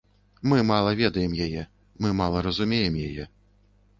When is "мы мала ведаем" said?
0.51-1.35